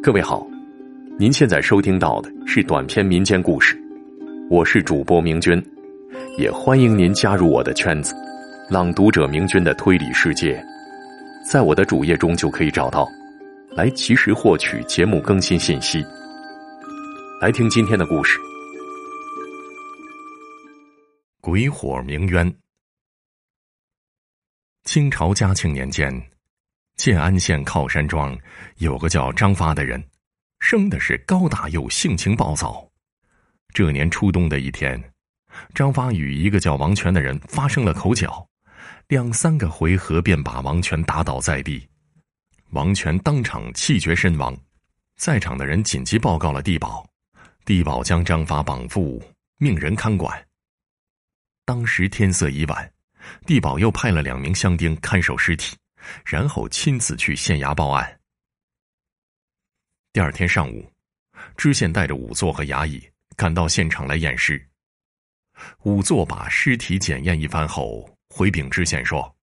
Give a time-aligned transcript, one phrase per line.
[0.00, 0.46] 各位好，
[1.18, 3.76] 您现在收听到的是短篇民间故事，
[4.48, 5.60] 我是主播明君，
[6.38, 8.14] 也欢迎您加入我的圈子——
[8.70, 10.64] 朗读者明君的推理世界，
[11.50, 13.08] 在我的主页中就可以找到，
[13.70, 16.04] 来及时获取节目更新信息。
[17.40, 18.38] 来听今天的故事：
[21.40, 22.54] 鬼火鸣冤。
[24.84, 26.12] 清朝嘉庆年间，
[26.96, 28.36] 建安县靠山庄
[28.76, 30.02] 有个叫张发的人，
[30.60, 32.88] 生的是高大又性情暴躁。
[33.72, 35.02] 这年初冬的一天，
[35.74, 38.46] 张发与一个叫王权的人发生了口角，
[39.08, 41.86] 两三个回合便把王权打倒在地，
[42.70, 44.56] 王权当场气绝身亡。
[45.16, 47.04] 在场的人紧急报告了地保，
[47.64, 49.20] 地保将张发绑缚，
[49.58, 50.44] 命人看管。
[51.64, 52.90] 当时天色已晚。
[53.46, 55.74] 地保又派了两名乡丁看守尸体，
[56.24, 58.20] 然后亲自去县衙报案。
[60.12, 60.92] 第二天上午，
[61.56, 64.68] 知县带着仵作和衙役赶到现场来验尸。
[65.82, 69.36] 仵作把尸体检验一番后，回禀知县说：“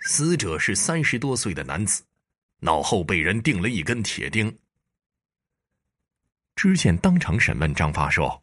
[0.00, 2.02] 死者是三十多岁的男子，
[2.60, 4.58] 脑后被人钉了一根铁钉。”
[6.56, 8.42] 知县当场审问张发说：“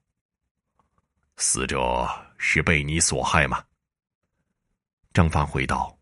[1.38, 3.64] 死者是被你所害吗？”
[5.14, 5.97] 张发回道：“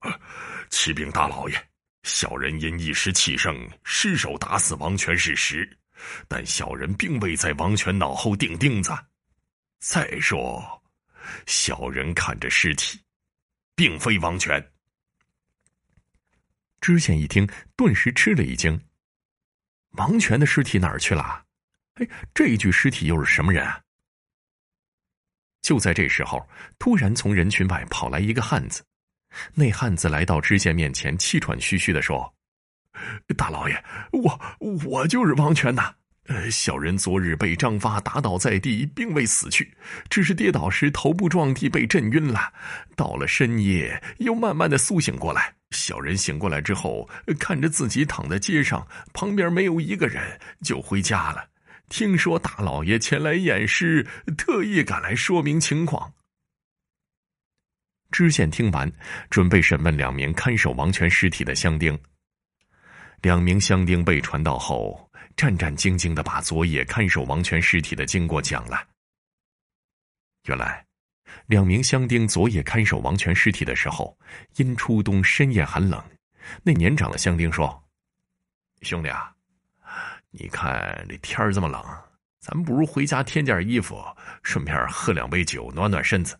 [0.70, 1.68] 启禀大老爷，
[2.04, 5.78] 小人因一时气盛，失手打死王权是实，
[6.28, 8.92] 但小人并未在王权脑后钉钉子。
[9.78, 10.82] 再说，
[11.46, 13.00] 小人看着尸体，
[13.74, 14.72] 并非王权。”
[16.80, 18.82] 知县一听，顿时吃了一惊
[19.96, 21.44] ：“王权的尸体哪儿去了？
[21.96, 23.70] 哎，这具尸体又是什么人？”
[25.60, 28.82] 就在这时候，突然从人群外跑来一个汉子。
[29.54, 32.34] 那汉子来到知县面前，气喘吁吁的说
[33.36, 34.40] ：“大老爷，我
[34.84, 35.94] 我就是王权呐。
[36.26, 39.72] 呃，小人昨日被张发打倒在地，并未死去，
[40.08, 42.52] 只是跌倒时头部撞地，被震晕了。
[42.94, 45.54] 到了深夜，又慢慢的苏醒过来。
[45.70, 51.44] 小人醒过来之后，看着自己躺在街上，旁边没有一个人，就回家了。”
[51.88, 54.06] 听说大老爷前来验尸，
[54.38, 56.12] 特意赶来说明情况。
[58.10, 58.90] 知县听完，
[59.28, 61.98] 准备审问两名看守王权尸体的乡丁。
[63.22, 68.82] 两名乡丁被传到后，战战兢兢的把昨夜看守王权尸体的经过讲了。
[70.46, 70.84] 原来，
[71.46, 74.16] 两名乡丁昨夜看守王权尸体的时候，
[74.56, 76.02] 因初冬深夜寒冷，
[76.62, 77.82] 那年长的乡丁说
[78.82, 79.32] ：“兄弟啊。”
[80.32, 81.84] 你看这天儿这么冷，
[82.38, 84.00] 咱不如回家添件衣服，
[84.42, 86.38] 顺便喝两杯酒，暖暖身子。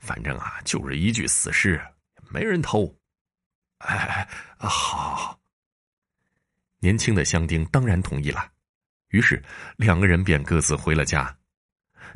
[0.00, 1.80] 反正啊，就是一具死尸，
[2.30, 2.92] 没人偷。
[3.78, 5.38] 哎，好。
[6.78, 8.50] 年轻的乡丁当然同意了，
[9.08, 9.42] 于是
[9.76, 11.36] 两个人便各自回了家。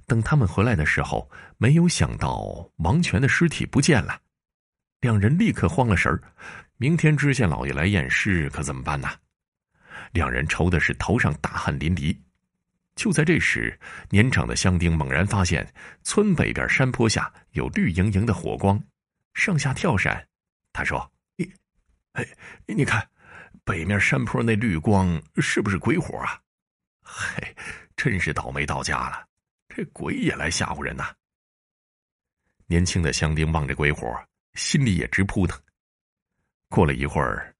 [0.06, 4.20] 等他们回来的时候，没有想到王权的尸体不见了，
[5.00, 6.22] 两人立刻慌了神儿。
[6.76, 9.08] 明天知县老爷来验尸，可怎么办呢？
[10.12, 12.16] 两人愁的是头上大汗淋漓。
[12.96, 13.78] 就在这时，
[14.10, 18.82] 年长的乡丁猛然发现村北边山坡下有绿莹莹的火光，
[19.34, 20.26] 上下跳闪。
[20.72, 21.48] 他说：“你，
[22.12, 22.26] 哎，
[22.66, 23.08] 你看，
[23.64, 26.40] 北面山坡那绿光是不是鬼火啊？”
[27.04, 27.54] 嘿，
[27.96, 29.26] 真是倒霉到家了，
[29.68, 31.14] 这鬼也来吓唬人呐！
[32.66, 34.12] 年轻的乡丁望着鬼火，
[34.54, 35.56] 心里也直扑腾。
[36.68, 37.52] 过了一会儿。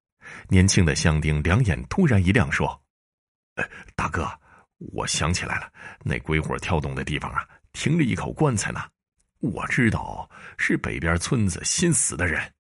[0.49, 2.83] 年轻的乡丁两眼突然一亮，说
[3.95, 4.29] ：“大哥，
[4.79, 5.73] 我想起来了，
[6.05, 8.81] 那鬼火跳动的地方啊，停着一口棺材呢。
[9.41, 10.29] 我知道
[10.59, 12.53] 是北边村子新死的人，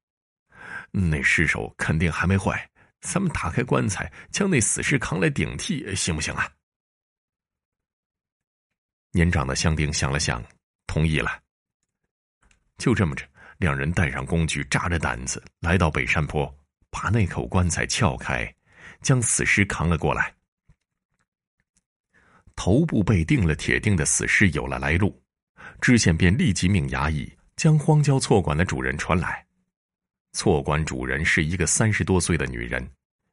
[0.90, 2.68] 那尸首肯定还没坏。
[3.00, 6.50] 咱们打开棺材，将那死尸扛来顶替，行不行啊？”
[9.12, 10.42] 年长的乡丁想了想，
[10.86, 11.40] 同意了。
[12.78, 13.26] 就这么着，
[13.58, 16.52] 两人带上工具，扎着胆子来到北山坡。
[16.90, 18.54] 把那口棺材撬开，
[19.02, 20.34] 将死尸扛了过来。
[22.56, 25.22] 头部被钉了铁钉的死尸有了来路，
[25.80, 29.46] 知县便立即命衙役将荒郊错馆的主人传来。
[30.32, 32.86] 错馆主人是一个三十多岁的女人，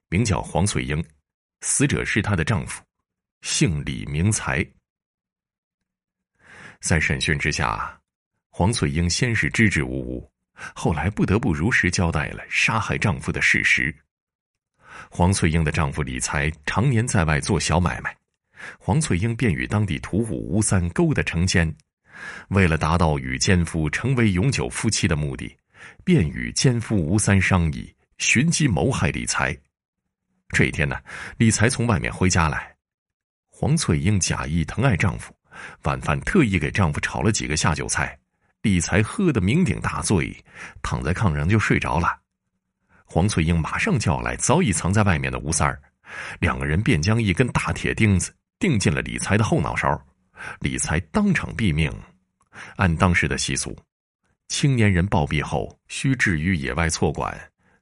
[0.09, 1.03] 名叫黄翠英，
[1.61, 2.83] 死者是她的丈夫，
[3.41, 4.65] 姓李名才。
[6.79, 7.99] 在审讯之下，
[8.49, 10.31] 黄翠英先是支支吾吾。
[10.75, 13.93] 后来不得不如实交代了杀害丈夫的事实。
[15.09, 18.15] 黄翠英的丈夫李才常年在外做小买卖，
[18.79, 21.73] 黄翠英便与当地屠户吴三勾搭成奸。
[22.49, 25.57] 为了达到与奸夫成为永久夫妻的目的，
[26.03, 29.57] 便与奸夫吴三商议寻机谋害李才。
[30.49, 30.95] 这一天呢，
[31.37, 32.75] 李才从外面回家来，
[33.49, 35.35] 黄翠英假意疼爱丈夫，
[35.83, 38.17] 晚饭特意给丈夫炒了几个下酒菜。
[38.61, 40.33] 李才喝得酩酊大醉，
[40.81, 42.21] 躺在炕上就睡着了。
[43.03, 45.81] 黄翠英马上叫来早已藏在外面的吴三儿，
[46.39, 48.33] 两个人便将一根大铁钉子
[48.63, 50.01] 钉进了李才的后脑勺，
[50.61, 51.91] 李才当场毙命。
[52.77, 53.77] 按当时的习俗，
[54.47, 57.37] 青年人暴毙后需置于野外错管，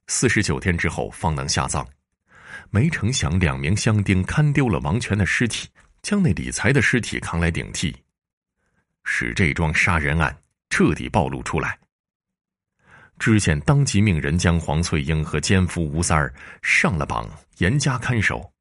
[0.07, 1.87] 四十九天之后方能下葬。
[2.71, 5.69] 没成想，两名乡丁看丢了王权的尸体，
[6.01, 7.95] 将那李才的尸体扛来顶替，
[9.03, 10.35] 使这桩杀人案。
[10.71, 11.77] 彻底暴露出来。
[13.19, 16.33] 知县当即命人将黄翠英和奸夫吴三儿
[16.63, 18.51] 上了绑，严加看守，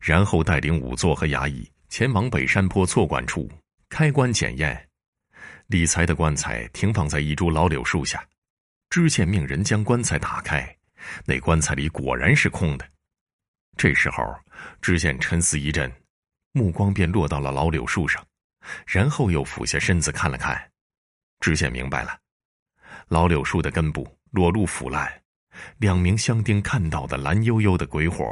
[0.00, 3.50] 然后带领仵作和衙役前往北山坡错管处
[3.88, 4.88] 开棺检验。
[5.66, 8.24] 李才的棺材停放在一株老柳树下，
[8.88, 10.76] 知县命人将棺材打开，
[11.24, 12.88] 那棺材里果然是空的。
[13.76, 14.22] 这时候，
[14.82, 15.90] 知县沉思一阵，
[16.52, 18.24] 目光便落到了老柳树上，
[18.86, 20.70] 然后又俯下身子看了看。
[21.38, 22.18] 知县明白了，
[23.08, 25.22] 老柳树的根部裸露腐烂，
[25.78, 28.24] 两名乡丁看到的蓝幽幽的鬼火，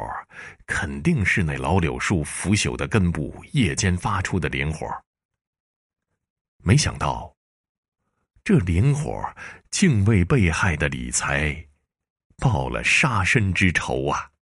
[0.65, 4.87] 肯定是那老柳树腐朽的根部夜间发出的灵火。
[6.63, 7.35] 没想到，
[8.43, 9.33] 这灵火
[9.71, 11.67] 竟为被害的李才
[12.37, 14.31] 报了杀身之仇啊！